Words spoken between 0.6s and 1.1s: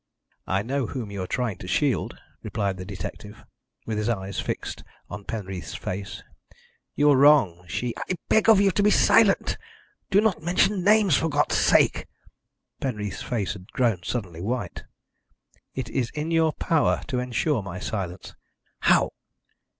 know